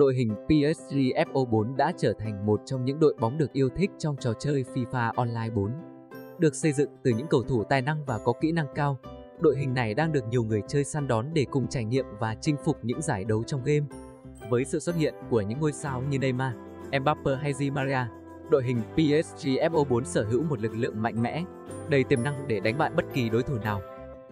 đội 0.00 0.14
hình 0.14 0.34
PSG 0.46 0.96
FO4 1.32 1.76
đã 1.76 1.92
trở 1.96 2.12
thành 2.18 2.46
một 2.46 2.60
trong 2.66 2.84
những 2.84 3.00
đội 3.00 3.14
bóng 3.20 3.38
được 3.38 3.52
yêu 3.52 3.68
thích 3.76 3.90
trong 3.98 4.16
trò 4.20 4.32
chơi 4.38 4.64
FIFA 4.74 5.12
Online 5.16 5.50
4. 5.54 5.72
Được 6.38 6.54
xây 6.54 6.72
dựng 6.72 6.90
từ 7.04 7.10
những 7.10 7.26
cầu 7.26 7.42
thủ 7.42 7.64
tài 7.64 7.82
năng 7.82 8.04
và 8.04 8.18
có 8.24 8.32
kỹ 8.40 8.52
năng 8.52 8.66
cao, 8.74 8.98
đội 9.40 9.58
hình 9.58 9.74
này 9.74 9.94
đang 9.94 10.12
được 10.12 10.28
nhiều 10.30 10.42
người 10.42 10.62
chơi 10.68 10.84
săn 10.84 11.08
đón 11.08 11.26
để 11.34 11.46
cùng 11.50 11.68
trải 11.68 11.84
nghiệm 11.84 12.04
và 12.20 12.34
chinh 12.40 12.56
phục 12.64 12.76
những 12.82 13.02
giải 13.02 13.24
đấu 13.24 13.42
trong 13.42 13.64
game. 13.64 13.86
Với 14.50 14.64
sự 14.64 14.78
xuất 14.78 14.96
hiện 14.96 15.14
của 15.30 15.40
những 15.40 15.60
ngôi 15.60 15.72
sao 15.72 16.02
như 16.10 16.18
Neymar, 16.18 16.52
Mbappe 17.00 17.30
hay 17.40 17.52
Di 17.52 17.70
Maria, 17.70 18.04
đội 18.50 18.64
hình 18.64 18.80
PSG 18.94 19.48
FO4 19.48 20.04
sở 20.04 20.24
hữu 20.24 20.42
một 20.42 20.60
lực 20.60 20.74
lượng 20.74 21.02
mạnh 21.02 21.22
mẽ, 21.22 21.44
đầy 21.88 22.04
tiềm 22.04 22.22
năng 22.22 22.48
để 22.48 22.60
đánh 22.60 22.78
bại 22.78 22.90
bất 22.96 23.04
kỳ 23.14 23.28
đối 23.28 23.42
thủ 23.42 23.54
nào. 23.54 23.80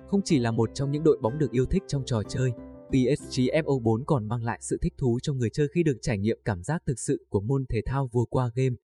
Không 0.06 0.22
chỉ 0.24 0.38
là 0.38 0.50
một 0.50 0.70
trong 0.74 0.90
những 0.90 1.04
đội 1.04 1.18
bóng 1.22 1.38
được 1.38 1.50
yêu 1.50 1.66
thích 1.66 1.82
trong 1.86 2.02
trò 2.06 2.22
chơi, 2.28 2.52
PSG 2.88 3.40
FO4 3.40 4.04
còn 4.06 4.28
mang 4.28 4.44
lại 4.44 4.58
sự 4.62 4.78
thích 4.82 4.94
thú 4.98 5.18
cho 5.22 5.32
người 5.32 5.50
chơi 5.52 5.68
khi 5.74 5.82
được 5.82 5.98
trải 6.02 6.18
nghiệm 6.18 6.38
cảm 6.44 6.62
giác 6.62 6.82
thực 6.86 6.98
sự 6.98 7.26
của 7.28 7.40
môn 7.40 7.64
thể 7.68 7.80
thao 7.86 8.10
vừa 8.12 8.24
qua 8.30 8.50
game. 8.54 8.76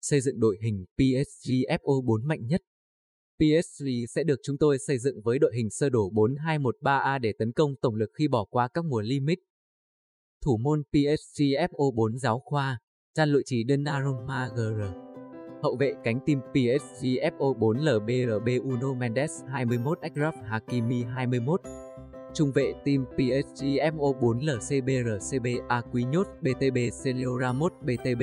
Xây 0.00 0.20
dựng 0.20 0.40
đội 0.40 0.58
hình 0.62 0.84
PSG 0.96 1.50
FO4 1.68 2.26
mạnh 2.26 2.46
nhất 2.46 2.62
PSG 3.40 3.86
sẽ 4.08 4.24
được 4.24 4.40
chúng 4.42 4.58
tôi 4.58 4.78
xây 4.78 4.98
dựng 4.98 5.20
với 5.22 5.38
đội 5.38 5.52
hình 5.56 5.70
sơ 5.70 5.88
đồ 5.90 6.10
4213A 6.10 7.18
để 7.18 7.32
tấn 7.38 7.52
công 7.52 7.76
tổng 7.82 7.94
lực 7.94 8.10
khi 8.18 8.28
bỏ 8.28 8.44
qua 8.44 8.68
các 8.68 8.84
mùa 8.84 9.00
limit. 9.00 9.38
Thủ 10.44 10.56
môn 10.56 10.82
PSG 10.82 11.42
FO4 11.42 12.16
giáo 12.16 12.42
khoa, 12.44 12.78
Chan 13.14 13.28
lội 13.28 13.42
trì 13.46 13.64
Donnarumma 13.68 14.48
GR. 14.54 14.82
Hậu 15.62 15.76
vệ 15.76 15.92
cánh 16.04 16.20
tim 16.26 16.40
PSG 16.52 17.04
FO4 17.38 17.72
LBRB 17.72 18.48
Uno 18.64 18.94
Mendes 18.94 19.30
21 19.48 19.98
Achraf 20.00 20.32
Hakimi 20.44 21.02
21 21.02 21.60
Trung 22.34 22.52
vệ 22.52 22.72
team 22.84 23.04
PSGFO 23.16 24.12
4 24.20 24.38
LCBRCB 24.40 25.46
Aquinhos 25.68 26.26
BTB 26.40 26.76
Celio 27.04 27.38
Ramos 27.40 27.72
BTB 27.82 28.22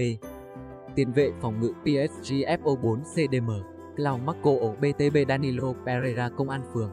Tiền 0.96 1.12
vệ 1.12 1.32
phòng 1.42 1.60
ngự 1.62 1.72
PSGFO 1.84 2.76
4 2.76 3.04
CDM 3.16 3.50
Clau 3.98 4.18
Marco 4.18 4.52
ở 4.62 4.72
BTB 4.72 5.18
Danilo 5.30 5.74
Pereira 5.86 6.30
Công 6.30 6.50
an 6.50 6.62
phường. 6.74 6.92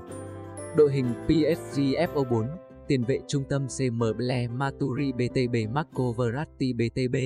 Đội 0.77 0.92
hình 0.92 1.06
PSGFO 1.28 2.24
4, 2.30 2.47
Tiền 2.89 3.05
vệ 3.05 3.20
trung 3.28 3.44
tâm 3.48 3.67
CM 3.78 4.02
Ble 4.17 4.48
Maturi 4.48 5.12
BTB 5.12 5.72
Marco 5.72 6.12
Verratti 6.12 6.72
BTB 6.72 7.17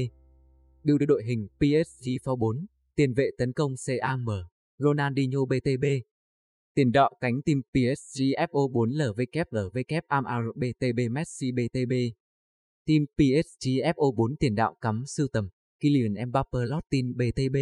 Build 0.84 1.02
đội 1.08 1.22
hình 1.24 1.48
PSG 1.58 2.08
4, 2.38 2.66
Tiền 2.96 3.14
vệ 3.14 3.30
tấn 3.38 3.52
công 3.52 3.74
CAM 3.86 4.26
Ronaldinho 4.78 5.44
BTB 5.44 5.84
Tiền 6.78 6.92
đạo 6.92 7.12
cánh 7.20 7.42
tim 7.42 7.62
PSG 7.62 8.22
FO4 8.50 8.90
LW 8.90 9.24
LW 9.32 10.52
BTB 10.54 10.98
Messi 11.10 11.52
BTB. 11.52 11.92
Team 12.86 13.06
PSG 13.16 13.68
FO4 13.96 14.36
tiền 14.40 14.54
đạo 14.54 14.76
cắm 14.80 15.02
sưu 15.06 15.28
tầm, 15.32 15.48
Kylian 15.80 16.28
Mbappe, 16.28 16.58
Lottin 16.58 17.16
BTB. 17.16 17.56